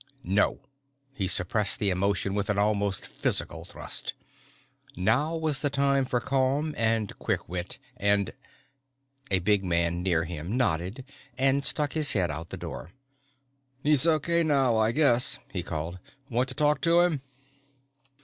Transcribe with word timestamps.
No! 0.23 0.61
He 1.13 1.27
suppressed 1.27 1.77
the 1.77 1.91
emotion 1.91 2.33
with 2.33 2.49
an 2.49 2.57
almost 2.57 3.05
physical 3.05 3.65
thrust. 3.65 4.15
Now 4.97 5.35
was 5.35 5.59
the 5.59 5.69
time 5.69 6.05
for 6.05 6.19
calm 6.19 6.73
and 6.75 7.15
quick 7.19 7.47
wit 7.47 7.77
and 7.97 8.33
A 9.29 9.37
big 9.37 9.63
man 9.63 10.01
near 10.01 10.23
him 10.23 10.57
nodded 10.57 11.05
and 11.37 11.63
stuck 11.63 11.93
his 11.93 12.13
head 12.13 12.31
out 12.31 12.49
the 12.49 12.57
door. 12.57 12.89
"He's 13.83 14.07
okay 14.07 14.41
now, 14.41 14.75
I 14.75 14.91
guess," 14.91 15.37
he 15.53 15.61
called. 15.61 15.99
"Want 16.31 16.49
to 16.49 16.55
talk 16.55 16.81
to 16.81 17.01
him?" 17.01 17.21